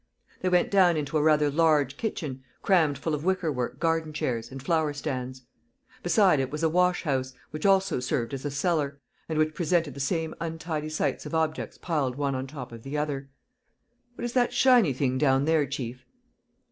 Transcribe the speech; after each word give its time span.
They 0.41 0.49
went 0.49 0.71
down 0.71 0.97
into 0.97 1.15
a 1.15 1.21
rather 1.21 1.51
large 1.51 1.95
kitchen, 1.95 2.41
crammed 2.63 2.97
full 2.97 3.13
of 3.13 3.23
wicker 3.23 3.51
work 3.51 3.79
garden 3.79 4.13
chairs 4.13 4.49
and 4.49 4.59
flower 4.59 4.93
stands. 4.93 5.43
Beside 6.01 6.39
it 6.39 6.49
was 6.49 6.63
a 6.63 6.69
wash 6.69 7.03
house, 7.03 7.35
which 7.51 7.67
also 7.67 7.99
served 7.99 8.33
as 8.33 8.43
a 8.43 8.49
cellar, 8.49 8.99
and 9.29 9.37
which 9.37 9.53
presented 9.53 9.93
the 9.93 9.99
same 9.99 10.33
untidy 10.39 10.89
sight 10.89 11.23
of 11.27 11.35
objects 11.35 11.77
piled 11.77 12.15
one 12.15 12.33
on 12.33 12.47
the 12.47 12.51
top 12.51 12.71
of 12.71 12.81
the 12.81 12.97
other. 12.97 13.29
"What 14.15 14.25
is 14.25 14.33
that 14.33 14.53
shiny 14.53 14.91
thing 14.91 15.19
down 15.19 15.45
there, 15.45 15.67
chief?" 15.67 16.03